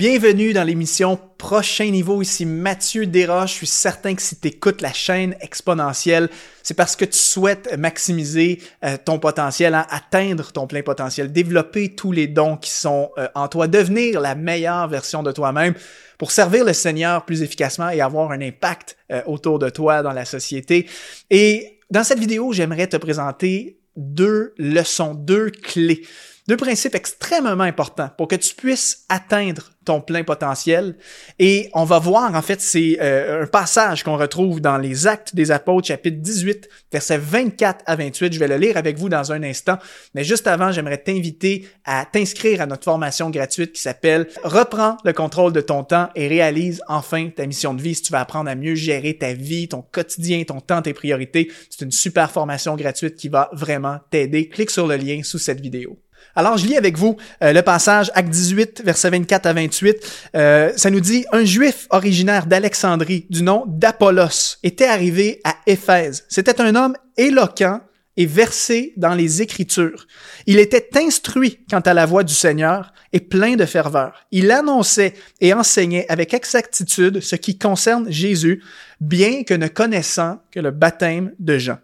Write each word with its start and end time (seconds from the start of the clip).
Bienvenue 0.00 0.54
dans 0.54 0.64
l'émission 0.64 1.20
Prochain 1.36 1.90
Niveau. 1.90 2.22
Ici 2.22 2.46
Mathieu 2.46 3.04
Desroches. 3.04 3.50
Je 3.50 3.56
suis 3.56 3.66
certain 3.66 4.14
que 4.14 4.22
si 4.22 4.40
tu 4.40 4.48
écoutes 4.48 4.80
la 4.80 4.94
chaîne 4.94 5.36
exponentielle, 5.42 6.30
c'est 6.62 6.72
parce 6.72 6.96
que 6.96 7.04
tu 7.04 7.18
souhaites 7.18 7.76
maximiser 7.76 8.62
euh, 8.82 8.96
ton 9.04 9.18
potentiel, 9.18 9.74
hein, 9.74 9.86
atteindre 9.90 10.52
ton 10.52 10.66
plein 10.66 10.80
potentiel, 10.80 11.30
développer 11.30 11.94
tous 11.94 12.12
les 12.12 12.28
dons 12.28 12.56
qui 12.56 12.70
sont 12.70 13.10
euh, 13.18 13.28
en 13.34 13.48
toi, 13.48 13.68
devenir 13.68 14.22
la 14.22 14.34
meilleure 14.34 14.88
version 14.88 15.22
de 15.22 15.32
toi-même 15.32 15.74
pour 16.16 16.32
servir 16.32 16.64
le 16.64 16.72
Seigneur 16.72 17.26
plus 17.26 17.42
efficacement 17.42 17.90
et 17.90 18.00
avoir 18.00 18.30
un 18.30 18.40
impact 18.40 18.96
euh, 19.12 19.20
autour 19.26 19.58
de 19.58 19.68
toi 19.68 20.02
dans 20.02 20.14
la 20.14 20.24
société. 20.24 20.88
Et 21.28 21.78
dans 21.90 22.04
cette 22.04 22.20
vidéo, 22.20 22.54
j'aimerais 22.54 22.86
te 22.86 22.96
présenter 22.96 23.76
deux 23.96 24.54
leçons, 24.56 25.12
deux 25.12 25.50
clés 25.50 26.06
deux 26.48 26.56
principes 26.56 26.94
extrêmement 26.94 27.64
importants 27.64 28.10
pour 28.16 28.28
que 28.28 28.36
tu 28.36 28.54
puisses 28.54 29.04
atteindre 29.08 29.70
ton 29.84 30.00
plein 30.00 30.24
potentiel. 30.24 30.96
Et 31.38 31.70
on 31.74 31.84
va 31.84 31.98
voir, 31.98 32.34
en 32.34 32.42
fait, 32.42 32.60
c'est 32.60 32.98
euh, 33.00 33.44
un 33.44 33.46
passage 33.46 34.04
qu'on 34.04 34.16
retrouve 34.16 34.60
dans 34.60 34.78
les 34.78 35.06
Actes 35.06 35.34
des 35.34 35.50
Apôtres, 35.50 35.88
chapitre 35.88 36.18
18, 36.18 36.68
versets 36.92 37.18
24 37.18 37.82
à 37.86 37.96
28. 37.96 38.32
Je 38.32 38.38
vais 38.38 38.48
le 38.48 38.56
lire 38.56 38.76
avec 38.76 38.98
vous 38.98 39.08
dans 39.08 39.32
un 39.32 39.42
instant. 39.42 39.78
Mais 40.14 40.22
juste 40.24 40.46
avant, 40.46 40.70
j'aimerais 40.70 40.98
t'inviter 40.98 41.66
à 41.84 42.04
t'inscrire 42.04 42.60
à 42.60 42.66
notre 42.66 42.84
formation 42.84 43.30
gratuite 43.30 43.72
qui 43.72 43.80
s'appelle 43.80 44.28
Reprends 44.44 44.96
le 45.04 45.12
contrôle 45.12 45.52
de 45.52 45.60
ton 45.60 45.82
temps 45.82 46.08
et 46.14 46.28
réalise 46.28 46.82
enfin 46.88 47.30
ta 47.30 47.46
mission 47.46 47.74
de 47.74 47.82
vie. 47.82 47.94
Si 47.94 48.02
tu 48.02 48.12
veux 48.12 48.18
apprendre 48.18 48.50
à 48.50 48.54
mieux 48.54 48.74
gérer 48.74 49.16
ta 49.16 49.32
vie, 49.32 49.68
ton 49.68 49.82
quotidien, 49.82 50.42
ton 50.44 50.60
temps, 50.60 50.82
tes 50.82 50.94
priorités, 50.94 51.50
c'est 51.70 51.84
une 51.84 51.90
super 51.90 52.30
formation 52.30 52.76
gratuite 52.76 53.16
qui 53.16 53.28
va 53.28 53.50
vraiment 53.52 53.98
t'aider. 54.10 54.48
Clique 54.48 54.70
sur 54.70 54.86
le 54.86 54.96
lien 54.96 55.22
sous 55.22 55.38
cette 55.38 55.60
vidéo. 55.60 55.98
Alors, 56.34 56.56
je 56.56 56.66
lis 56.66 56.76
avec 56.76 56.96
vous 56.96 57.16
euh, 57.42 57.52
le 57.52 57.62
passage, 57.62 58.10
Acte 58.14 58.30
18, 58.30 58.82
versets 58.84 59.10
24 59.10 59.46
à 59.46 59.52
28. 59.52 59.96
Euh, 60.36 60.72
ça 60.76 60.90
nous 60.90 61.00
dit, 61.00 61.24
un 61.32 61.44
juif 61.44 61.86
originaire 61.90 62.46
d'Alexandrie, 62.46 63.26
du 63.30 63.42
nom 63.42 63.64
d'Apollos, 63.66 64.56
était 64.62 64.86
arrivé 64.86 65.40
à 65.44 65.56
Éphèse. 65.66 66.24
C'était 66.28 66.60
un 66.60 66.74
homme 66.74 66.96
éloquent 67.16 67.80
et 68.16 68.26
versé 68.26 68.92
dans 68.96 69.14
les 69.14 69.40
Écritures. 69.40 70.06
Il 70.46 70.58
était 70.58 70.90
instruit 70.96 71.60
quant 71.70 71.80
à 71.80 71.94
la 71.94 72.06
voix 72.06 72.24
du 72.24 72.34
Seigneur 72.34 72.92
et 73.12 73.20
plein 73.20 73.56
de 73.56 73.64
ferveur. 73.64 74.26
Il 74.30 74.50
annonçait 74.50 75.14
et 75.40 75.54
enseignait 75.54 76.06
avec 76.08 76.34
exactitude 76.34 77.20
ce 77.20 77.36
qui 77.36 77.58
concerne 77.58 78.10
Jésus, 78.10 78.62
bien 79.00 79.42
que 79.44 79.54
ne 79.54 79.68
connaissant 79.68 80.38
que 80.50 80.60
le 80.60 80.70
baptême 80.70 81.32
de 81.38 81.58
Jean. 81.58 81.78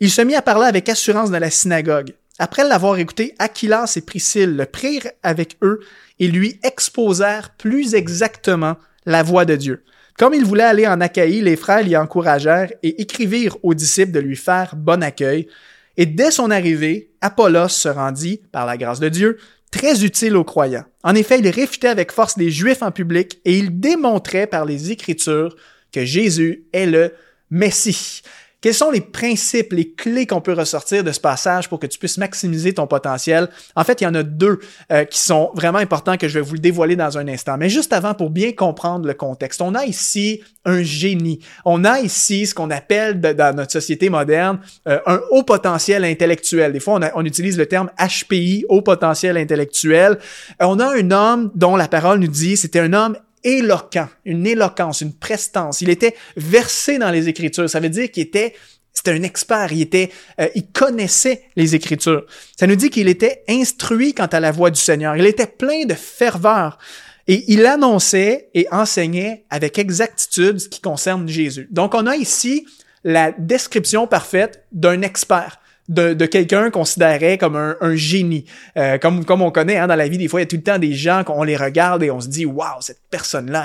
Il 0.00 0.10
se 0.10 0.22
mit 0.22 0.34
à 0.34 0.42
parler 0.42 0.66
avec 0.66 0.88
assurance 0.88 1.30
dans 1.30 1.38
la 1.38 1.50
synagogue. 1.50 2.14
Après 2.38 2.66
l'avoir 2.66 2.96
écouté, 2.98 3.34
Aquilas 3.38 3.92
et 3.96 4.00
Priscille 4.00 4.56
le 4.56 4.66
prirent 4.66 5.10
avec 5.22 5.56
eux 5.62 5.80
et 6.18 6.28
lui 6.28 6.58
exposèrent 6.62 7.54
plus 7.56 7.94
exactement 7.94 8.76
la 9.06 9.22
voix 9.22 9.44
de 9.44 9.56
Dieu. 9.56 9.84
Comme 10.18 10.34
il 10.34 10.44
voulait 10.44 10.62
aller 10.62 10.86
en 10.86 11.00
Achaïe, 11.00 11.40
les 11.40 11.56
frères 11.56 11.82
l'y 11.82 11.96
encouragèrent 11.96 12.72
et 12.82 13.00
écrivirent 13.00 13.56
aux 13.62 13.74
disciples 13.74 14.12
de 14.12 14.20
lui 14.20 14.36
faire 14.36 14.76
bon 14.76 15.02
accueil. 15.02 15.48
Et 15.96 16.06
dès 16.06 16.30
son 16.30 16.50
arrivée, 16.50 17.10
Apollos 17.20 17.68
se 17.68 17.88
rendit, 17.88 18.40
par 18.50 18.66
la 18.66 18.76
grâce 18.76 19.00
de 19.00 19.08
Dieu, 19.08 19.38
très 19.70 20.04
utile 20.04 20.36
aux 20.36 20.44
croyants. 20.44 20.84
En 21.02 21.14
effet, 21.14 21.38
il 21.38 21.48
réfutait 21.48 21.88
avec 21.88 22.12
force 22.12 22.36
les 22.36 22.50
Juifs 22.50 22.82
en 22.82 22.92
public 22.92 23.40
et 23.44 23.56
il 23.58 23.80
démontrait 23.80 24.46
par 24.46 24.64
les 24.64 24.90
Écritures 24.90 25.56
que 25.92 26.04
Jésus 26.04 26.66
est 26.72 26.86
le 26.86 27.12
Messie. 27.50 28.22
Quels 28.62 28.74
sont 28.74 28.92
les 28.92 29.00
principes, 29.00 29.72
les 29.72 29.90
clés 29.90 30.24
qu'on 30.24 30.40
peut 30.40 30.52
ressortir 30.52 31.02
de 31.02 31.10
ce 31.10 31.18
passage 31.18 31.68
pour 31.68 31.80
que 31.80 31.86
tu 31.88 31.98
puisses 31.98 32.16
maximiser 32.16 32.72
ton 32.72 32.86
potentiel? 32.86 33.48
En 33.74 33.82
fait, 33.82 34.00
il 34.00 34.04
y 34.04 34.06
en 34.06 34.14
a 34.14 34.22
deux 34.22 34.60
euh, 34.92 35.04
qui 35.04 35.18
sont 35.18 35.50
vraiment 35.54 35.78
importants 35.78 36.16
que 36.16 36.28
je 36.28 36.34
vais 36.34 36.40
vous 36.40 36.54
le 36.54 36.60
dévoiler 36.60 36.94
dans 36.94 37.18
un 37.18 37.26
instant. 37.26 37.56
Mais 37.58 37.68
juste 37.68 37.92
avant, 37.92 38.14
pour 38.14 38.30
bien 38.30 38.52
comprendre 38.52 39.08
le 39.08 39.14
contexte, 39.14 39.60
on 39.62 39.74
a 39.74 39.84
ici 39.84 40.42
un 40.64 40.80
génie. 40.84 41.40
On 41.64 41.84
a 41.84 41.98
ici 41.98 42.46
ce 42.46 42.54
qu'on 42.54 42.70
appelle 42.70 43.20
dans 43.20 43.56
notre 43.56 43.72
société 43.72 44.08
moderne 44.10 44.60
euh, 44.86 45.00
un 45.06 45.20
haut 45.32 45.42
potentiel 45.42 46.04
intellectuel. 46.04 46.72
Des 46.72 46.78
fois, 46.78 47.00
on, 47.16 47.24
utilise 47.24 47.58
le 47.58 47.66
terme 47.66 47.90
HPI, 47.98 48.64
haut 48.68 48.82
potentiel 48.82 49.38
intellectuel. 49.38 50.18
Euh, 50.60 50.66
on 50.66 50.78
a 50.78 50.86
un 50.86 51.10
homme 51.10 51.50
dont 51.56 51.74
la 51.74 51.88
parole 51.88 52.20
nous 52.20 52.28
dit 52.28 52.56
c'était 52.56 52.78
un 52.78 52.92
homme 52.92 53.16
éloquent, 53.44 54.08
une 54.24 54.46
éloquence, 54.46 55.00
une 55.00 55.12
prestance. 55.12 55.80
Il 55.80 55.90
était 55.90 56.14
versé 56.36 56.98
dans 56.98 57.10
les 57.10 57.28
Écritures. 57.28 57.68
Ça 57.68 57.80
veut 57.80 57.88
dire 57.88 58.10
qu'il 58.10 58.22
était 58.22 58.54
c'était 58.94 59.12
un 59.12 59.22
expert, 59.22 59.72
il 59.72 59.80
était, 59.80 60.10
euh, 60.38 60.48
il 60.54 60.66
connaissait 60.66 61.44
les 61.56 61.74
Écritures. 61.74 62.26
Ça 62.58 62.66
nous 62.66 62.76
dit 62.76 62.90
qu'il 62.90 63.08
était 63.08 63.42
instruit 63.48 64.12
quant 64.12 64.26
à 64.26 64.38
la 64.38 64.52
voix 64.52 64.70
du 64.70 64.78
Seigneur. 64.78 65.16
Il 65.16 65.24
était 65.24 65.46
plein 65.46 65.86
de 65.86 65.94
ferveur 65.94 66.78
et 67.26 67.44
il 67.48 67.64
annonçait 67.64 68.50
et 68.52 68.66
enseignait 68.70 69.44
avec 69.48 69.78
exactitude 69.78 70.58
ce 70.58 70.68
qui 70.68 70.80
concerne 70.80 71.26
Jésus. 71.26 71.68
Donc 71.70 71.94
on 71.94 72.06
a 72.06 72.16
ici 72.16 72.66
la 73.02 73.32
description 73.32 74.06
parfaite 74.06 74.64
d'un 74.72 75.00
expert 75.02 75.58
de, 75.92 76.14
de 76.14 76.26
quelqu'un 76.26 76.70
considéré 76.70 77.38
comme 77.38 77.56
un, 77.56 77.76
un 77.80 77.94
génie. 77.94 78.44
Euh, 78.76 78.98
comme, 78.98 79.24
comme 79.24 79.42
on 79.42 79.50
connaît 79.50 79.76
hein, 79.76 79.86
dans 79.86 79.96
la 79.96 80.08
vie, 80.08 80.18
des 80.18 80.28
fois, 80.28 80.40
il 80.40 80.44
y 80.44 80.46
a 80.46 80.46
tout 80.46 80.56
le 80.56 80.62
temps 80.62 80.78
des 80.78 80.94
gens 80.94 81.22
qu'on 81.24 81.42
les 81.42 81.56
regarde 81.56 82.02
et 82.02 82.10
on 82.10 82.20
se 82.20 82.28
dit 82.28 82.46
Waouh, 82.46 82.80
cette 82.80 83.00
personne-là 83.10 83.64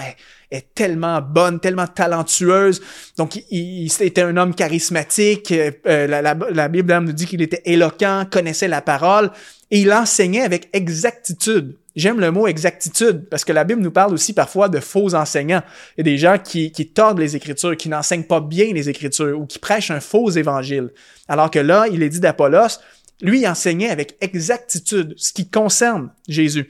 est, 0.52 0.58
est, 0.58 0.74
tellement 0.76 1.22
bonne, 1.22 1.60
tellement 1.60 1.88
talentueuse. 1.88 2.82
Donc, 3.18 3.36
il, 3.36 3.86
il 3.86 3.92
était 4.02 4.22
un 4.22 4.36
homme 4.36 4.54
charismatique. 4.54 5.52
Euh, 5.52 6.08
la, 6.08 6.22
la, 6.22 6.38
la, 6.52 6.68
Bible 6.68 6.98
nous 7.00 7.14
dit 7.14 7.26
qu'il 7.26 7.42
était 7.42 7.62
éloquent, 7.66 8.26
connaissait 8.30 8.68
la 8.68 8.82
parole 8.82 9.32
et 9.72 9.80
il 9.80 9.92
enseignait 9.92 10.44
avec 10.44 10.70
exactitude. 10.74 11.76
J'aime 11.98 12.20
le 12.20 12.30
mot 12.30 12.46
exactitude 12.46 13.28
parce 13.28 13.44
que 13.44 13.52
la 13.52 13.64
Bible 13.64 13.82
nous 13.82 13.90
parle 13.90 14.14
aussi 14.14 14.34
parfois 14.34 14.70
de 14.70 14.80
faux 14.80 15.16
enseignants. 15.16 15.64
A 15.98 16.04
des 16.04 16.20
gens 16.20 16.38
qui, 16.38 16.72
qui 16.72 16.88
tordent 16.88 17.18
les 17.18 17.36
Écritures, 17.36 17.76
qui 17.76 17.90
n'enseignent 17.90 18.24
pas 18.24 18.40
bien 18.40 18.72
les 18.72 18.88
Écritures 18.88 19.40
ou 19.40 19.48
qui 19.48 19.58
prêchent 19.58 19.90
un 19.90 20.00
faux 20.00 20.30
évangile. 20.30 20.92
Alors 21.28 21.50
que 21.50 21.58
là, 21.58 21.88
il 21.92 22.04
est 22.04 22.10
dit 22.10 22.20
d'Apollos, 22.20 22.78
lui, 23.22 23.42
il 23.42 23.48
enseignait 23.48 23.90
avec 23.90 24.16
exactitude 24.22 25.16
ce 25.18 25.34
qui 25.34 25.50
concerne 25.50 26.12
Jésus. 26.28 26.70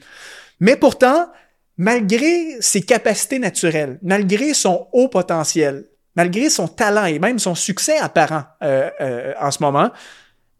Mais 0.60 0.76
pourtant, 0.76 1.30
malgré 1.76 2.56
ses 2.60 2.80
capacités 2.80 3.38
naturelles, 3.38 3.98
malgré 4.00 4.54
son 4.54 4.88
haut 4.92 5.08
potentiel, 5.08 5.84
malgré 6.16 6.48
son 6.48 6.68
talent 6.68 7.04
et 7.04 7.18
même 7.18 7.38
son 7.38 7.54
succès 7.54 7.98
apparent 7.98 8.44
euh, 8.62 8.88
euh, 9.02 9.34
en 9.38 9.50
ce 9.50 9.62
moment, 9.62 9.90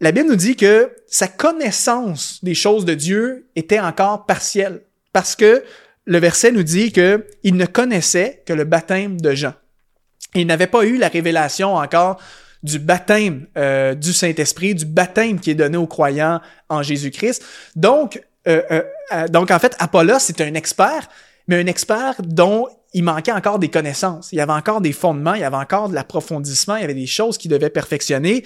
la 0.01 0.13
Bible 0.13 0.29
nous 0.29 0.37
dit 0.37 0.57
que 0.57 0.93
sa 1.07 1.27
connaissance 1.27 2.39
des 2.43 2.55
choses 2.55 2.85
de 2.85 2.95
Dieu 2.95 3.49
était 3.57 3.81
encore 3.81 4.27
partielle 4.27 4.83
parce 5.13 5.35
que 5.35 5.65
le 6.05 6.19
verset 6.19 6.53
nous 6.53 6.63
dit 6.63 6.93
que 6.93 7.27
il 7.43 7.57
ne 7.57 7.67
connaissait 7.67 8.43
que 8.47 8.53
le 8.53 8.65
baptême 8.65 9.21
de 9.21 9.35
Jean. 9.35 9.55
Il 10.35 10.47
n'avait 10.47 10.67
pas 10.67 10.85
eu 10.85 10.97
la 10.99 11.09
révélation 11.09 11.75
encore 11.75 12.21
du 12.63 12.79
baptême 12.79 13.47
euh, 13.57 13.95
du 13.95 14.13
Saint-Esprit, 14.13 14.75
du 14.75 14.85
baptême 14.85 15.41
qui 15.41 15.51
est 15.51 15.55
donné 15.55 15.77
aux 15.77 15.87
croyants 15.87 16.41
en 16.69 16.83
Jésus-Christ. 16.83 17.45
Donc, 17.77 18.23
euh, 18.47 18.83
euh, 19.13 19.29
donc 19.29 19.51
en 19.51 19.59
fait, 19.59 19.75
Apollos 19.79 20.19
c'est 20.21 20.41
un 20.41 20.55
expert, 20.55 21.09
mais 21.47 21.61
un 21.61 21.67
expert 21.67 22.15
dont 22.21 22.69
il 22.95 23.05
manquait 23.05 23.33
encore 23.33 23.59
des 23.59 23.69
connaissances. 23.69 24.33
Il 24.33 24.37
y 24.37 24.41
avait 24.41 24.53
encore 24.53 24.81
des 24.81 24.93
fondements, 24.93 25.35
il 25.35 25.41
y 25.41 25.45
avait 25.45 25.57
encore 25.57 25.89
de 25.89 25.95
l'approfondissement, 25.95 26.77
il 26.77 26.83
y 26.83 26.85
avait 26.85 26.95
des 26.95 27.07
choses 27.07 27.37
qu'il 27.37 27.51
devait 27.51 27.71
perfectionner. 27.71 28.45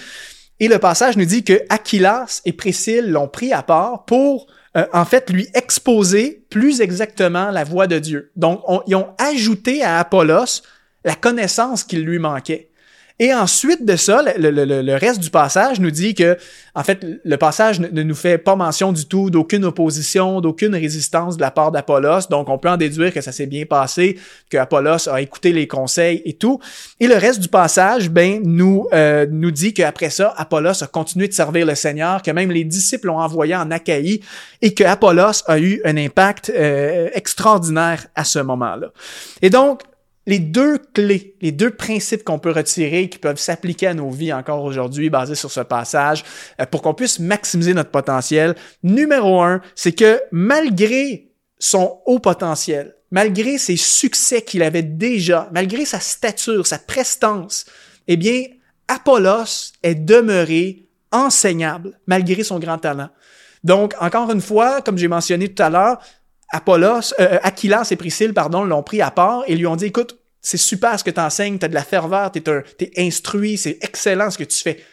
Et 0.62 0.68
le 0.68 0.78
passage 0.78 1.16
nous 1.16 1.24
dit 1.24 1.42
que 1.42 1.60
Aquilas 1.70 2.40
et 2.44 2.52
Priscille 2.52 3.10
l'ont 3.10 3.26
pris 3.26 3.52
à 3.52 3.64
part 3.64 4.04
pour 4.04 4.46
euh, 4.76 4.86
en 4.92 5.04
fait 5.04 5.28
lui 5.28 5.48
exposer 5.54 6.46
plus 6.50 6.80
exactement 6.80 7.50
la 7.50 7.64
voix 7.64 7.88
de 7.88 7.98
Dieu. 7.98 8.30
Donc 8.36 8.62
ils 8.86 8.94
ont 8.94 9.08
ajouté 9.18 9.82
à 9.82 9.98
Apollos 9.98 10.62
la 11.04 11.16
connaissance 11.16 11.82
qu'il 11.82 12.04
lui 12.04 12.20
manquait. 12.20 12.70
Et 13.18 13.32
ensuite 13.32 13.84
de 13.84 13.96
ça, 13.96 14.22
le, 14.36 14.96
reste 14.96 15.20
du 15.20 15.30
passage 15.30 15.80
nous 15.80 15.90
dit 15.90 16.14
que, 16.14 16.36
en 16.74 16.82
fait, 16.82 17.04
le 17.24 17.36
passage 17.36 17.80
ne, 17.80 18.02
nous 18.02 18.14
fait 18.14 18.38
pas 18.38 18.56
mention 18.56 18.92
du 18.92 19.06
tout 19.06 19.30
d'aucune 19.30 19.64
opposition, 19.64 20.40
d'aucune 20.40 20.74
résistance 20.74 21.36
de 21.36 21.42
la 21.42 21.50
part 21.50 21.72
d'Apollos. 21.72 22.28
Donc, 22.30 22.48
on 22.48 22.58
peut 22.58 22.70
en 22.70 22.76
déduire 22.76 23.12
que 23.12 23.20
ça 23.20 23.32
s'est 23.32 23.46
bien 23.46 23.64
passé, 23.64 24.18
que 24.50 24.56
Apollos 24.56 25.08
a 25.08 25.20
écouté 25.20 25.52
les 25.52 25.66
conseils 25.66 26.22
et 26.24 26.32
tout. 26.34 26.58
Et 27.00 27.06
le 27.06 27.16
reste 27.16 27.40
du 27.40 27.48
passage, 27.48 28.10
ben, 28.10 28.40
nous 28.44 28.88
euh, 28.92 29.26
nous 29.30 29.50
dit 29.50 29.74
qu'après 29.74 30.10
ça, 30.10 30.34
Apollos 30.36 30.82
a 30.82 30.86
continué 30.86 31.28
de 31.28 31.32
servir 31.32 31.66
le 31.66 31.74
Seigneur, 31.74 32.22
que 32.22 32.30
même 32.30 32.50
les 32.50 32.64
disciples 32.64 33.08
l'ont 33.08 33.20
envoyé 33.20 33.54
en 33.54 33.70
Achaïe 33.70 34.20
et 34.62 34.74
que 34.74 34.84
Apollos 34.84 35.42
a 35.46 35.58
eu 35.58 35.80
un 35.84 35.96
impact 35.96 36.50
euh, 36.54 37.08
extraordinaire 37.14 38.06
à 38.14 38.24
ce 38.24 38.38
moment-là. 38.38 38.88
Et 39.42 39.50
donc, 39.50 39.82
les 40.26 40.38
deux 40.38 40.78
clés, 40.78 41.36
les 41.40 41.52
deux 41.52 41.70
principes 41.70 42.24
qu'on 42.24 42.38
peut 42.38 42.52
retirer 42.52 43.08
qui 43.08 43.18
peuvent 43.18 43.38
s'appliquer 43.38 43.88
à 43.88 43.94
nos 43.94 44.10
vies 44.10 44.32
encore 44.32 44.62
aujourd'hui 44.62 45.10
basés 45.10 45.34
sur 45.34 45.50
ce 45.50 45.60
passage 45.60 46.24
euh, 46.60 46.66
pour 46.66 46.82
qu'on 46.82 46.94
puisse 46.94 47.18
maximiser 47.18 47.74
notre 47.74 47.90
potentiel. 47.90 48.54
Numéro 48.82 49.42
un, 49.42 49.60
c'est 49.74 49.92
que 49.92 50.20
malgré 50.30 51.32
son 51.58 52.00
haut 52.06 52.18
potentiel, 52.18 52.94
malgré 53.10 53.58
ses 53.58 53.76
succès 53.76 54.42
qu'il 54.42 54.62
avait 54.62 54.82
déjà, 54.82 55.48
malgré 55.52 55.84
sa 55.84 56.00
stature, 56.00 56.66
sa 56.66 56.78
prestance, 56.78 57.66
eh 58.08 58.16
bien, 58.16 58.44
Apollos 58.88 59.72
est 59.82 59.94
demeuré 59.94 60.88
enseignable 61.12 61.98
malgré 62.06 62.42
son 62.42 62.58
grand 62.58 62.78
talent. 62.78 63.10
Donc, 63.64 63.94
encore 64.00 64.30
une 64.32 64.40
fois, 64.40 64.82
comme 64.82 64.98
j'ai 64.98 65.08
mentionné 65.08 65.48
tout 65.52 65.62
à 65.62 65.70
l'heure, 65.70 66.00
Apollos, 66.52 67.14
euh, 67.18 67.38
Aquilas 67.42 67.88
et 67.90 67.96
Priscille, 67.96 68.34
pardon, 68.34 68.62
l'ont 68.62 68.82
pris 68.82 69.00
à 69.00 69.10
part 69.10 69.42
et 69.46 69.56
lui 69.56 69.66
ont 69.66 69.74
dit, 69.74 69.86
écoute, 69.86 70.18
c'est 70.42 70.58
super 70.58 70.98
ce 70.98 71.04
que 71.04 71.10
tu 71.10 71.20
enseignes, 71.20 71.58
tu 71.58 71.64
as 71.64 71.68
de 71.68 71.74
la 71.74 71.82
ferveur, 71.82 72.30
tu 72.30 72.40
es, 72.40 72.92
instruit, 72.98 73.56
c'est 73.56 73.78
excellent 73.80 74.30
ce 74.30 74.38
que 74.38 74.44
tu 74.44 74.58
fais. 74.58 74.84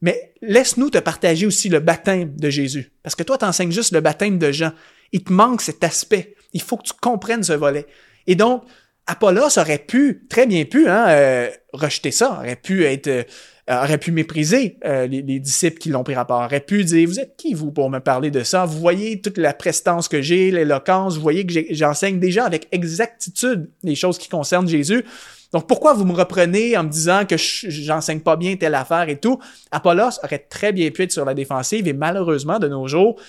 Mais 0.00 0.32
laisse-nous 0.40 0.90
te 0.90 0.98
partager 0.98 1.46
aussi 1.46 1.68
le 1.68 1.80
baptême 1.80 2.34
de 2.34 2.50
Jésus. 2.50 2.92
Parce 3.02 3.14
que 3.14 3.22
toi, 3.22 3.38
tu 3.38 3.44
enseignes 3.44 3.70
juste 3.70 3.92
le 3.92 4.00
baptême 4.00 4.38
de 4.38 4.50
Jean. 4.50 4.72
Il 5.12 5.22
te 5.22 5.32
manque 5.32 5.60
cet 5.60 5.84
aspect. 5.84 6.34
Il 6.54 6.62
faut 6.62 6.76
que 6.76 6.84
tu 6.84 6.92
comprennes 7.00 7.44
ce 7.44 7.52
volet. 7.52 7.86
Et 8.26 8.34
donc, 8.34 8.64
Apollos 9.06 9.58
aurait 9.58 9.78
pu, 9.78 10.26
très 10.28 10.46
bien 10.46 10.64
pu, 10.64 10.88
hein, 10.88 11.06
euh, 11.08 11.50
rejeter 11.72 12.10
ça, 12.10 12.38
aurait 12.38 12.56
pu 12.56 12.84
être 12.84 13.08
euh, 13.08 13.22
euh, 13.70 13.78
aurait 13.78 13.98
pu 13.98 14.10
mépriser 14.10 14.76
euh, 14.84 15.06
les, 15.06 15.22
disciples 15.38 15.78
qui 15.78 15.90
l'ont 15.90 16.02
pris 16.02 16.16
rapport, 16.16 16.40
aurait 16.40 16.60
pu 16.60 16.82
dire, 16.82 17.08
vous 17.08 17.20
êtes 17.20 17.36
qui 17.36 17.54
vous 17.54 17.70
pour 17.70 17.90
me 17.90 18.00
parler 18.00 18.32
de 18.32 18.42
ça? 18.42 18.64
Vous 18.64 18.80
voyez 18.80 19.20
toute 19.20 19.38
la 19.38 19.54
prestance 19.54 20.08
que 20.08 20.20
j'ai, 20.20 20.50
l'éloquence, 20.50 21.14
vous 21.14 21.22
voyez 21.22 21.46
que 21.46 21.54
j'enseigne 21.70 22.18
déjà 22.18 22.44
avec 22.44 22.66
exactitude 22.72 23.70
les 23.84 23.94
choses 23.94 24.18
qui 24.18 24.28
concernent 24.28 24.66
Jésus. 24.66 25.04
Donc 25.52 25.68
pourquoi 25.68 25.92
vous 25.92 26.04
me 26.04 26.12
reprenez 26.12 26.76
en 26.76 26.82
me 26.82 26.88
disant 26.88 27.24
que 27.24 27.36
j'enseigne 27.38 28.18
pas 28.18 28.36
bien 28.36 28.56
telle 28.56 28.74
affaire 28.74 29.08
et 29.08 29.20
tout? 29.20 29.38
Apollos 29.70 30.18
aurait 30.24 30.38
très 30.50 30.72
bien 30.72 30.90
pu 30.90 31.02
être 31.02 31.12
sur 31.12 31.24
la 31.24 31.34
défensive 31.34 31.86
et 31.86 31.92
malheureusement 31.92 32.58
de 32.58 32.66
nos 32.66 32.88
jours, 32.88 33.20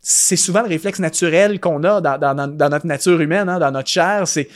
c'est 0.00 0.36
souvent 0.36 0.62
le 0.62 0.68
réflexe 0.68 1.00
naturel 1.00 1.60
qu'on 1.60 1.84
a 1.84 2.00
dans, 2.00 2.70
notre 2.70 2.86
nature 2.86 3.20
humaine, 3.20 3.48
hein, 3.48 3.58
dans 3.58 3.70
notre 3.70 3.88
chair, 3.88 4.26
c'est 4.26 4.48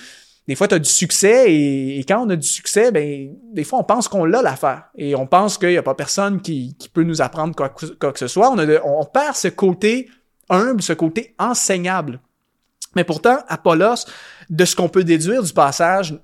des 0.49 0.55
fois, 0.55 0.69
tu 0.69 0.77
as 0.77 0.79
du 0.79 0.89
succès 0.89 1.53
et, 1.53 2.05
quand 2.07 2.25
on 2.25 2.31
a 2.31 2.37
du 2.37 2.47
succès, 2.47 2.93
ben, 2.93 3.35
des 3.53 3.65
fois, 3.65 3.81
on 3.81 3.85
pense 3.85 4.07
qu'on 4.07 4.25
l'a 4.25 4.43
l'affaire. 4.43 4.85
Et 4.97 5.17
on 5.17 5.27
pense 5.27 5.59
qu'il 5.59 5.71
n'y 5.71 5.77
a 5.77 5.83
pas 5.83 5.95
personne 5.95 6.41
qui, 6.41 6.77
peut 6.93 7.03
nous 7.03 7.21
apprendre 7.21 7.55
quoi, 7.55 7.69
que 7.69 8.19
ce 8.19 8.29
soit. 8.29 8.51
On, 8.51 8.59
on 8.85 9.05
perd 9.05 9.35
ce 9.35 9.49
côté 9.49 10.09
humble, 10.49 10.83
ce 10.83 10.93
côté 10.93 11.35
enseignable. 11.39 12.21
Mais 12.95 13.03
pourtant, 13.03 13.39
Apollos, 13.49 14.07
de 14.49 14.65
ce 14.65 14.77
qu'on 14.77 14.89
peut 14.89 15.05
déduire 15.05 15.43
du 15.43 15.53
passage, 15.53 16.19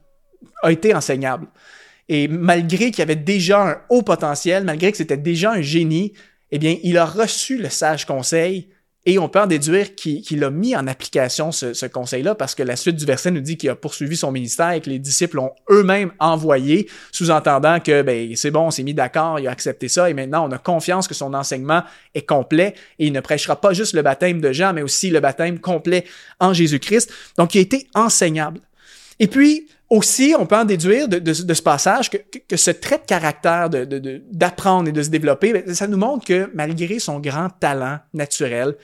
a 0.63 0.71
été 0.71 0.95
enseignable. 0.95 1.49
Et 2.09 2.29
malgré 2.29 2.91
qu'il 2.91 3.03
avait 3.03 3.17
déjà 3.17 3.71
un 3.71 3.77
haut 3.89 4.03
potentiel, 4.03 4.65
malgré 4.65 4.93
que 4.93 4.99
c'était 4.99 5.17
déjà 5.17 5.53
un 5.53 5.63
génie, 5.63 6.13
eh 6.51 6.59
bien, 6.59 6.77
il 6.83 6.97
a 6.97 7.05
reçu 7.05 7.59
le 7.59 7.69
sage 7.69 8.07
conseil 8.07 8.69
et 9.05 9.19
on 9.19 9.29
peut 9.29 9.41
en 9.41 9.47
déduire 9.47 9.95
qu'il 9.95 10.45
a 10.45 10.51
mis 10.51 10.77
en 10.77 10.87
application 10.87 11.51
ce, 11.51 11.87
conseil-là 11.87 12.35
parce 12.35 12.55
que 12.55 12.63
la 12.63 12.77
suite 12.77 12.97
du 12.97 13.05
verset 13.05 13.31
nous 13.31 13.41
dit 13.41 13.57
qu'il 13.57 13.69
a 13.71 13.75
poursuivi 13.75 14.17
son 14.17 14.31
ministère 14.31 14.73
et 14.73 14.81
que 14.81 14.91
les 14.91 15.01
disciples 15.01 15.37
l'ont 15.37 15.53
eux-mêmes 15.71 16.13
envoyé, 16.21 16.89
sous-entendant 17.11 17.81
que 17.81 18.03
ben, 18.03 18.35
c'est 18.37 18.51
bon, 18.51 18.67
on 18.67 18.71
s'est 18.71 18.85
mis 18.85 18.95
d'accord, 18.95 19.41
il 19.41 19.49
a 19.49 19.51
accepté 19.51 19.89
ça 19.89 20.09
et 20.09 20.15
maintenant 20.15 20.49
on 20.49 20.53
a 20.53 20.59
confiance 20.59 21.09
que 21.09 21.15
son 21.15 21.35
enseignement 21.35 21.83
est 22.15 22.27
complet 22.27 22.75
et 22.99 23.07
il 23.07 23.13
ne 23.13 23.21
prêchera 23.21 23.61
pas 23.61 23.73
juste 23.73 23.95
le 23.95 24.03
baptême 24.03 24.41
de 24.41 24.53
Jean, 24.53 24.73
mais 24.73 24.83
aussi 24.83 25.11
le 25.11 25.21
baptême 25.21 25.59
complet 25.59 26.05
en 26.39 26.53
Jésus-Christ. 26.53 27.13
Donc 27.39 27.55
il 27.55 27.59
a 27.59 27.63
été 27.63 27.89
enseignable. 27.95 28.61
Et 29.23 29.29
puis, 29.29 29.69
aussi, 29.89 30.35
on 30.37 30.47
peut 30.47 30.57
en 30.57 30.65
déduire 30.65 31.07
de, 31.07 31.33
ce 31.33 31.63
passage 31.63 32.11
que, 32.11 32.57
ce 32.57 32.73
trait 32.73 32.99
de 32.99 33.05
caractère 33.07 33.71
d'apprendre 33.71 34.89
et 34.89 34.93
de 34.93 35.01
se 35.01 35.11
développer, 35.11 35.53
ben, 35.53 35.73
ça 35.73 35.87
nous 35.87 35.97
montre 35.97 36.27
que 36.27 36.51
malgré 36.55 36.99
son 36.99 37.21
grand 37.21 37.49
talent 37.49 38.01
naturel, 38.15 38.75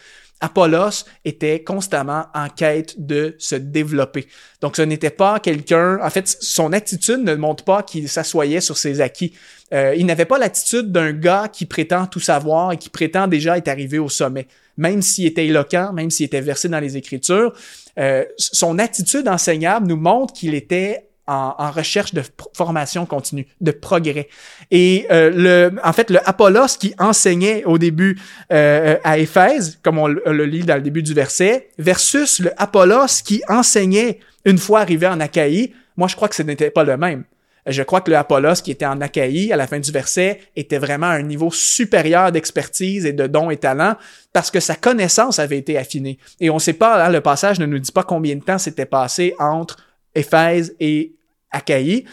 Apollos 0.41 1.07
était 1.25 1.65
constamment 1.65 2.27
en 2.37 2.49
quête 2.51 3.05
de 3.05 3.35
se 3.39 3.57
développer. 3.57 4.29
Donc, 4.61 4.77
ce 4.77 4.83
n'était 4.83 5.11
pas 5.11 5.41
quelqu'un, 5.41 5.99
en 6.01 6.09
fait, 6.09 6.29
son 6.29 6.73
attitude 6.73 7.25
ne 7.25 7.35
montre 7.35 7.65
pas 7.65 7.83
qu'il 7.83 8.09
s'assoyait 8.09 8.61
sur 8.61 8.79
ses 8.79 9.01
acquis. 9.01 9.35
Euh, 9.75 9.97
il 9.97 10.07
n'avait 10.07 10.25
pas 10.25 10.39
l'attitude 10.39 10.93
d'un 10.93 11.11
gars 11.11 11.49
qui 11.53 11.67
prétend 11.67 12.07
tout 12.07 12.21
savoir 12.21 12.71
et 12.71 12.77
qui 12.77 12.91
prétend 12.91 13.27
déjà 13.27 13.59
être 13.59 13.67
arrivé 13.67 13.99
au 13.99 14.09
sommet. 14.09 14.47
Même 14.79 15.03
s'il 15.03 15.27
était 15.27 15.47
éloquent, 15.47 15.93
même 15.93 16.11
s'il 16.11 16.25
était 16.27 16.41
versé 16.41 16.69
dans 16.69 16.81
les 16.81 16.97
Écritures, 16.97 17.53
euh, 17.99 18.25
son 18.39 18.79
attitude 18.79 19.29
enseignable 19.29 19.87
nous 19.87 19.97
montre 19.97 20.33
qu'il 20.33 20.55
était 20.55 21.09
en, 21.27 21.71
recherche 21.71 22.15
de 22.15 22.23
formation 22.55 23.05
continue, 23.05 23.47
de 23.61 23.71
progrès. 23.71 24.29
Et 24.71 25.07
euh, 25.11 25.31
le, 25.31 25.79
en 25.85 25.93
fait, 25.93 26.09
le 26.11 26.27
Apollos 26.27 26.79
qui 26.81 26.95
enseignait 26.99 27.65
au 27.65 27.77
début 27.77 28.19
euh, 28.51 28.97
à 29.05 29.19
Éphèse, 29.19 29.79
comme 29.83 29.99
on 29.99 30.07
le 30.07 30.45
lit 30.47 30.63
dans 30.63 30.77
le 30.77 30.81
début 30.81 31.03
du 31.03 31.13
verset, 31.13 31.69
versus 31.77 32.39
le 32.39 32.51
Apollos 32.57 33.23
qui 33.25 33.43
enseignait 33.49 34.21
une 34.47 34.57
fois 34.57 34.81
arrivé 34.81 35.07
en 35.07 35.21
Achaïe, 35.21 35.75
moi 35.99 36.09
je 36.09 36.17
crois 36.17 36.29
que 36.29 36.35
ce 36.35 36.43
n'était 36.43 36.71
pas 36.71 36.85
le 36.85 36.97
même. 36.97 37.25
Je 37.69 37.83
crois 37.83 38.01
que 38.01 38.11
le 38.11 38.17
Apollos 38.17 38.63
qui 38.65 38.71
était 38.71 38.87
en 38.87 39.01
Achaïe 39.01 39.53
à 39.53 39.57
la 39.57 39.67
fin 39.67 39.79
du 39.79 39.93
verset 39.93 40.41
était 40.57 40.79
vraiment 40.79 41.09
à 41.09 41.15
un 41.15 41.23
niveau 41.23 41.51
supérieur 41.51 42.33
d'expertise 42.33 43.05
et 43.05 43.13
de 43.13 43.27
dons 43.27 43.51
et 43.51 43.59
talents 43.59 43.97
parce 44.33 44.51
que 44.51 44.59
sa 44.59 44.75
connaissance 44.75 45.39
avait 45.39 45.59
été 45.59 45.77
affinée. 45.77 46.19
Et 46.41 46.49
on 46.49 46.55
ne 46.55 46.61
sait 46.61 46.73
pas, 46.73 47.05
hein, 47.05 47.11
le 47.11 47.21
passage 47.21 47.61
ne 47.61 47.67
nous 47.67 47.79
dit 47.79 47.93
pas 47.93 48.05
combien 48.05 48.37
de 48.37 48.43
temps 48.43 48.59
s'était 48.59 48.87
passé 48.87 49.35
entre 49.39 49.77
Éphèse 50.15 50.75
et 50.81 51.15
Achaïe, 51.51 52.05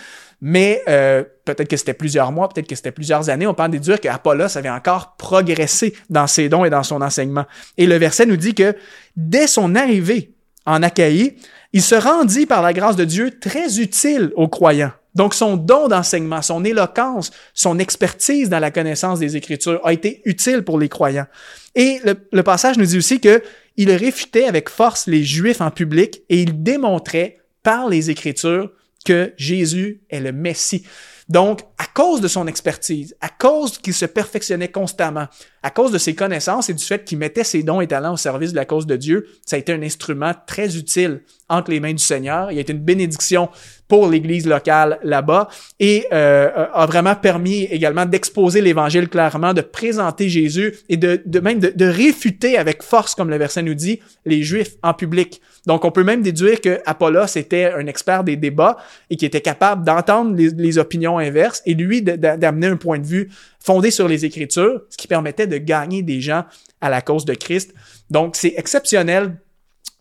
mais 0.42 0.82
euh, 0.90 1.24
peut-être 1.46 1.70
que 1.70 1.78
c'était 1.78 1.94
plusieurs 1.94 2.32
mois, 2.34 2.50
peut-être 2.50 2.68
que 2.68 2.76
c'était 2.76 2.92
plusieurs 2.92 3.30
années. 3.30 3.48
On 3.48 3.54
peut 3.54 3.64
en 3.64 3.70
déduire 3.70 4.02
que 4.02 4.10
Apollos 4.10 4.58
avait 4.58 4.70
encore 4.70 5.16
progressé 5.16 5.96
dans 6.10 6.28
ses 6.28 6.50
dons 6.50 6.66
et 6.66 6.70
dans 6.70 6.84
son 6.84 7.02
enseignement. 7.02 7.46
Et 7.78 7.88
le 7.88 7.96
verset 7.96 8.26
nous 8.26 8.38
dit 8.38 8.54
que 8.54 8.76
dès 9.16 9.48
son 9.48 9.76
arrivée 9.76 10.34
en 10.66 10.84
Achaïe, 10.84 11.38
il 11.72 11.82
se 11.82 11.96
rendit 11.96 12.46
par 12.46 12.62
la 12.62 12.74
grâce 12.74 12.96
de 12.96 13.06
Dieu 13.06 13.40
très 13.40 13.80
utile 13.80 14.32
aux 14.36 14.48
croyants. 14.48 14.92
Donc 15.16 15.34
son 15.34 15.56
don 15.58 15.88
d'enseignement, 15.88 16.42
son 16.42 16.64
éloquence, 16.64 17.32
son 17.54 17.80
expertise 17.80 18.50
dans 18.50 18.60
la 18.60 18.72
connaissance 18.72 19.20
des 19.20 19.38
Écritures 19.38 19.80
a 19.84 19.94
été 19.94 20.22
utile 20.26 20.62
pour 20.62 20.78
les 20.78 20.90
croyants. 20.90 21.28
Et 21.74 22.00
le, 22.04 22.44
passage 22.44 22.78
nous 22.78 22.86
dit 22.86 22.98
aussi 22.98 23.20
que 23.20 23.42
il 23.78 23.92
réfutait 23.92 24.46
avec 24.46 24.70
force 24.70 25.08
les 25.08 25.24
Juifs 25.24 25.62
en 25.62 25.72
public 25.72 26.22
et 26.30 26.42
il 26.42 26.64
démontrait 26.64 27.40
par 27.64 27.90
les 27.90 28.10
Écritures 28.10 28.72
que 29.06 29.34
Jésus 29.38 30.02
est 30.10 30.20
le 30.20 30.32
Messie. 30.32 30.86
Donc, 31.28 31.62
à 31.80 31.86
cause 31.86 32.22
de 32.22 32.28
son 32.28 32.46
expertise, 32.46 33.16
à 33.20 33.30
cause 33.30 33.80
qu'il 33.80 33.96
se 33.96 34.06
perfectionnait 34.06 34.70
constamment, 34.70 35.28
à 35.64 35.72
cause 35.72 35.92
de 35.92 35.98
ses 35.98 36.14
connaissances 36.14 36.70
et 36.70 36.74
du 36.74 36.84
fait 36.84 37.04
qu'il 37.04 37.18
mettait 37.18 37.44
ses 37.44 37.64
dons 37.64 37.82
et 37.82 37.88
talents 37.88 38.14
au 38.14 38.18
service 38.18 38.52
de 38.52 38.56
la 38.56 38.66
cause 38.66 38.86
de 38.86 38.96
Dieu, 38.96 39.28
ça 39.44 39.56
a 39.56 39.60
été 39.60 39.74
un 39.74 39.82
instrument 39.82 40.34
très 40.46 40.78
utile 40.78 41.24
entre 41.50 41.72
les 41.72 41.80
mains 41.80 41.94
du 41.94 42.04
Seigneur. 42.04 42.52
Il 42.52 42.58
a 42.58 42.62
été 42.62 42.74
une 42.74 42.80
bénédiction 42.80 43.50
pour 43.88 44.10
l'Église 44.10 44.48
locale 44.48 45.00
là-bas 45.04 45.48
et 45.80 46.06
euh, 46.12 46.50
a 46.74 46.86
vraiment 46.86 47.16
permis 47.16 47.66
également 47.66 48.06
d'exposer 48.06 48.62
l'Évangile 48.62 49.10
clairement, 49.10 49.54
de 49.54 49.62
présenter 49.62 50.28
Jésus 50.28 50.76
et 50.90 50.98
de, 50.98 51.40
même 51.40 51.60
de, 51.60 51.72
de, 51.76 51.86
réfuter 51.86 52.58
avec 52.58 52.82
force, 52.82 53.14
comme 53.14 53.30
le 53.30 53.38
verset 53.38 53.62
nous 53.62 53.76
dit, 53.76 54.00
les 54.26 54.42
Juifs 54.42 54.76
en 54.82 54.94
public. 54.94 55.40
Donc, 55.68 55.86
on 55.86 55.92
peut 55.92 56.04
même 56.04 56.22
déduire 56.22 56.62
que 56.62 56.80
Apollos 56.86 57.36
était 57.36 57.72
un 57.74 57.86
expert 57.86 58.24
des 58.24 58.38
débats 58.38 58.78
et 59.10 59.16
qui 59.16 59.26
était 59.26 59.42
capable 59.42 59.86
d'entendre 59.86 60.36
les, 60.36 60.50
les 60.50 60.78
opinions 60.78 61.20
inverses 61.20 61.62
et 61.66 61.74
lui 61.74 62.02
d'amener 62.02 62.68
un 62.68 62.78
point 62.78 63.00
de 63.00 63.06
vue 63.06 63.30
fondé 63.60 63.92
sur 63.92 64.08
les 64.08 64.26
Écritures, 64.26 64.82
ce 64.90 64.98
qui 64.98 65.08
permettait 65.08 65.48
de 65.48 65.58
gagner 65.58 66.02
des 66.02 66.22
gens 66.22 66.46
à 66.82 66.90
la 66.90 67.02
cause 67.02 67.26
de 67.26 67.34
Christ. 67.34 67.74
Donc, 68.10 68.36
c'est 68.36 68.54
exceptionnel 68.58 69.38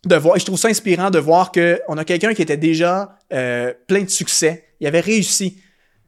de 0.04 0.16
voir, 0.16 0.36
et 0.36 0.40
je 0.40 0.44
trouve 0.44 0.58
ça 0.58 0.68
inspirant 0.68 1.10
de 1.10 1.18
voir 1.18 1.50
qu'on 1.50 1.96
a 1.96 2.04
quelqu'un 2.04 2.34
qui 2.34 2.42
était 2.42 2.56
déjà 2.56 3.18
euh, 3.32 3.72
plein 3.86 4.02
de 4.02 4.10
succès, 4.10 4.64
il 4.80 4.86
avait 4.86 5.00
réussi, 5.00 5.62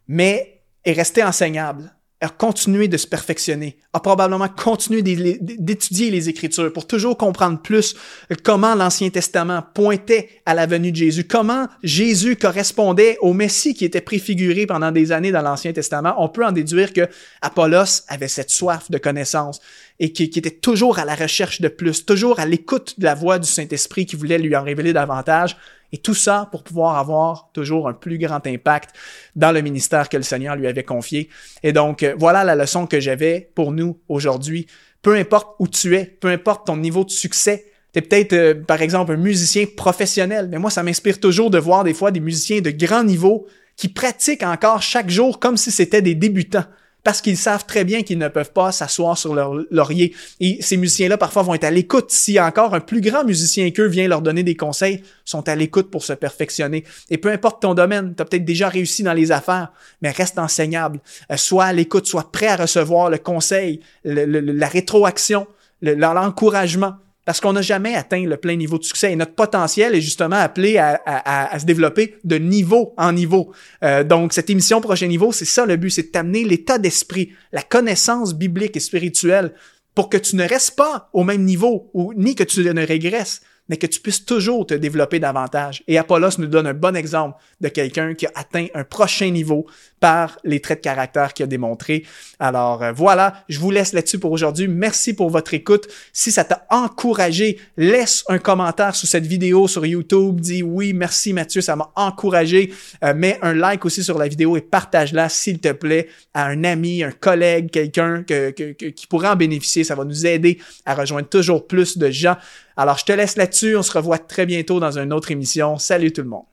mais 0.07 0.63
est 0.85 0.93
resté 0.93 1.23
enseignable 1.23 1.96
a 2.23 2.29
continué 2.29 2.89
de 2.89 2.97
se 2.97 3.07
perfectionner, 3.07 3.77
a 3.93 4.01
probablement 4.01 4.49
continué 4.49 5.03
d'étudier 5.03 6.11
les 6.11 6.31
Écritures 6.31 6.73
pour 6.73 6.87
toujours 6.87 7.19
comprendre 7.19 7.61
plus 7.61 7.95
comment 8.43 8.75
l'Ancien 8.75 9.11
Testament 9.11 9.63
pointait 9.75 10.31
à 10.47 10.55
la 10.55 10.65
venue 10.65 10.93
de 10.93 10.97
Jésus, 10.97 11.25
comment 11.25 11.69
Jésus 11.83 12.37
correspondait 12.37 13.19
au 13.21 13.35
Messie 13.35 13.75
qui 13.75 13.85
était 13.85 14.01
préfiguré 14.01 14.65
pendant 14.65 14.93
des 14.93 15.13
années 15.13 15.31
dans 15.31 15.43
l'Ancien 15.43 15.75
Testament. 15.75 16.15
On 16.17 16.31
peut 16.31 16.45
en 16.45 16.53
déduire 16.53 16.95
que 16.95 17.07
Apollos 17.43 18.03
avait 18.09 18.29
cette 18.29 18.51
soif 18.51 18.91
de 18.91 18.97
connaissance 18.97 19.61
et 19.99 20.13
qui, 20.13 20.31
qui 20.31 20.39
était 20.39 20.51
toujours 20.51 20.99
à 20.99 21.05
la 21.05 21.15
recherche 21.15 21.61
de 21.61 21.69
plus, 21.69 22.07
toujours 22.07 22.41
à 22.41 22.47
l'écoute 22.47 22.99
de 22.99 23.05
la 23.05 23.15
voix 23.15 23.39
du 23.39 23.49
Saint-Esprit 23.49 24.07
qui 24.07 24.17
voulait 24.17 24.39
lui 24.39 24.57
en 24.57 24.63
révéler 24.63 24.95
davantage 24.95 25.57
et 25.93 25.99
tout 25.99 26.15
ça 26.15 26.49
pour 26.51 26.63
pouvoir 26.63 26.99
avoir 26.99 27.51
toujours 27.53 27.89
un 27.89 27.93
plus 27.93 28.19
grand 28.19 28.47
impact 28.47 28.91
dans 29.35 29.53
le 29.53 29.61
ministère 29.61 30.09
que 30.09 30.17
le 30.17 30.23
Seigneur 30.23 30.57
lui 30.57 30.67
avait 30.67 30.85
confié. 30.85 31.29
Et 31.63 31.73
donc, 31.73 32.03
euh, 32.03 32.15
voilà 32.19 32.45
la 32.45 32.55
leçon 32.55 32.87
que 32.87 33.01
j'avais 33.01 33.51
pour 33.55 33.73
nous 33.73 33.99
aujourd'hui. 34.09 34.67
Peu 35.03 35.15
importe 35.15 35.55
où 35.59 35.69
tu 35.69 35.97
es, 35.97 36.05
peu 36.05 36.29
importe 36.29 36.67
ton 36.67 36.77
niveau 36.77 37.05
de 37.05 37.11
succès, 37.11 37.67
tu 37.93 37.99
es 37.99 38.03
peut-être, 38.03 38.33
euh, 38.33 38.55
par 38.55 38.83
exemple, 38.83 39.13
un 39.13 39.17
musicien 39.17 39.65
professionnel, 39.77 40.49
mais 40.51 40.59
moi, 40.59 40.71
ça 40.71 40.83
m'inspire 40.83 41.21
toujours 41.21 41.51
de 41.51 41.59
voir 41.59 41.85
des 41.85 41.95
fois 41.95 42.11
des 42.11 42.21
musiciens 42.21 42.61
de 42.61 42.71
grand 42.71 43.05
niveau 43.05 43.47
qui 43.77 43.89
pratiquent 43.89 44.43
encore 44.43 44.83
chaque 44.83 45.11
jour 45.11 45.39
comme 45.39 45.57
si 45.57 45.71
c'était 45.71 46.03
des 46.03 46.15
débutants 46.15 46.65
parce 47.07 47.21
qu'ils 47.21 47.37
savent 47.37 47.67
très 47.67 47.85
bien 47.85 48.03
qu'ils 48.03 48.19
ne 48.19 48.27
peuvent 48.27 48.51
pas 48.51 48.73
s'asseoir 48.73 49.17
sur 49.17 49.33
leur 49.33 49.55
laurier. 49.71 50.13
Et 50.41 50.61
ces 50.61 50.77
musiciens-là, 50.77 51.17
parfois, 51.17 51.43
vont 51.43 51.55
être 51.55 51.63
à 51.63 51.71
l'écoute. 51.71 52.11
Si 52.11 52.41
encore 52.41 52.75
un 52.75 52.81
plus 52.81 53.01
grand 53.01 53.23
musicien 53.23 53.71
qu'eux 53.71 53.87
vient 53.87 54.09
leur 54.09 54.23
donner 54.23 54.43
des 54.43 54.57
conseils, 54.57 55.05
sont 55.25 55.49
à 55.49 55.55
l'écoute 55.55 55.89
pour 55.89 56.03
se 56.03 56.15
perfectionner. 56.15 56.83
Et 57.09 57.17
peu 57.17 57.31
importe 57.31 57.63
ton 57.63 57.75
domaine, 57.75 58.13
tu 58.17 58.21
as 58.21 58.25
peut-être 58.25 58.45
déjà 58.45 58.69
réussi 58.69 59.05
dans 59.05 59.13
les 59.13 59.31
affaires, 59.31 59.71
mais 60.03 60.11
reste 60.11 60.37
enseignable. 60.41 60.99
Euh, 61.31 61.37
sois 61.37 61.67
à 61.67 61.73
l'écoute, 61.73 62.09
sois 62.09 62.33
prêt 62.33 62.49
à 62.49 62.57
recevoir 62.57 63.09
le 63.09 63.19
conseil, 63.19 63.79
la 64.03 64.67
rétroaction, 64.67 65.47
l'encouragement 65.83 66.97
parce 67.27 67.41
qu'on 67.41 67.53
n'a 67.53 67.61
jamais 67.61 67.95
atteint 67.95 68.25
le 68.25 68.37
plein 68.37 68.55
niveau 68.55 68.79
de 68.79 68.85
succès 68.85 69.13
et 69.13 69.17
notre 69.17 69.35
potentiel 69.35 69.97
est 69.97 70.01
justement 70.01 70.37
appelé 70.37 70.79
à, 70.79 71.03
à, 71.05 71.59
se 71.59 71.67
développer 71.67 72.15
de 72.23 72.37
niveau 72.37 72.95
en 72.97 73.13
niveau. 73.13 73.53
Euh, 73.83 74.05
donc, 74.05 74.33
cette 74.33 74.49
émission 74.49 74.81
Prochain 74.81 75.09
Niveau, 75.09 75.33
c'est 75.33 75.45
ça 75.45 75.67
le 75.67 75.77
but, 75.77 75.91
c'est 75.91 76.15
d'amener 76.15 76.45
l'état 76.45 76.79
d'esprit, 76.79 77.33
la 77.53 77.63
connaissance 77.63 78.33
biblique 78.33 78.77
et 78.77 78.81
spirituelle 78.81 79.53
pour 79.97 80.09
que 80.09 80.17
tu 80.17 80.37
ne 80.37 80.49
restes 80.49 80.77
pas 80.77 81.11
au 81.13 81.25
même 81.25 81.43
niveau 81.43 81.91
ou 81.95 82.15
ni 82.15 82.37
que 82.37 82.45
tu 82.45 82.61
ne 82.61 82.87
régresses, 82.87 83.41
mais 83.69 83.77
que 83.77 83.87
tu 83.87 84.01
puisses 84.01 84.25
toujours 84.25 84.67
te 84.67 84.75
développer 84.75 85.19
davantage. 85.19 85.83
Et 85.89 85.99
Apollos 85.99 86.39
nous 86.39 86.47
donne 86.47 86.67
un 86.67 86.75
bon 86.75 86.97
exemple 86.97 87.37
de 87.61 87.69
quelqu'un 87.69 88.15
qui 88.15 88.27
a 88.27 88.33
atteint 88.35 88.67
un 88.75 88.85
prochain 88.85 89.31
niveau 89.31 89.67
par 90.01 90.39
les 90.45 90.61
traits 90.61 90.81
de 90.81 90.85
caractère 90.85 91.33
qu'il 91.33 91.45
a 91.45 91.47
démontré. 91.47 92.05
Alors 92.39 92.83
euh, 92.83 92.93
voilà, 92.93 93.45
je 93.49 93.59
vous 93.59 93.71
laisse 93.71 93.93
là-dessus 93.93 94.19
pour 94.19 94.31
aujourd'hui. 94.31 94.69
Merci 94.69 95.15
pour 95.15 95.31
votre 95.31 95.55
écoute. 95.55 95.89
Si 96.13 96.31
ça 96.31 96.45
t'a 96.45 96.67
encouragé, 96.71 97.59
laisse 97.77 98.25
un 98.29 98.39
commentaire 98.39 98.95
sous 98.95 99.07
cette 99.07 99.27
vidéo 99.27 99.69
sur 99.69 99.87
YouTube. 99.87 100.41
Dis 100.41 100.63
oui, 100.63 100.93
merci 100.93 101.33
Mathieu, 101.33 101.61
ça 101.61 101.77
m'a 101.77 101.91
encouragé. 101.97 102.73
Euh, 103.05 103.15
mets 103.15 103.39
un 103.43 103.55
like 103.55 103.85
aussi 103.85 104.05
sur 104.05 104.19
la 104.19 104.29
vidéo 104.29 104.57
et 104.57 104.61
partage-la, 104.61 105.29
s'il 105.29 105.59
te 105.59 105.73
plaît, 105.73 106.09
à 106.35 106.47
un 106.47 106.65
ami, 106.65 107.03
un 107.03 107.13
collègue, 107.13 107.71
quelqu'un 107.71 108.23
qui 108.23 109.07
pourrait 109.07 109.29
en 109.29 109.37
bénéficier. 109.37 109.85
Ça 109.85 109.95
va 109.95 110.05
nous 110.05 110.27
aider 110.27 110.59
à 110.85 110.95
rejoindre 110.95 111.29
toujours 111.29 111.67
plus 111.67 111.99
de 111.99 112.11
gens. 112.11 112.37
Alors, 112.77 112.99
je 112.99 113.05
te 113.05 113.13
laisse 113.13 113.37
là-dessus. 113.37 113.77
On 113.77 113.83
se 113.83 113.93
revoit 113.93 114.19
très 114.19 114.47
bientôt 114.47 114.81
dans 114.81 114.99
une 114.99 115.13
autre 115.13 115.31
émission. 115.31 115.79
Salut 115.79 116.13
tout 116.13 116.23
le 116.23 116.29
monde. 116.29 116.45